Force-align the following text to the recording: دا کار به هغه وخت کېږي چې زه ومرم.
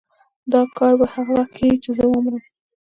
دا 0.51 0.61
کار 0.77 0.93
به 0.99 1.05
هغه 1.13 1.31
وخت 1.39 1.53
کېږي 1.59 1.77
چې 1.83 1.91
زه 1.97 2.03
ومرم. 2.07 2.43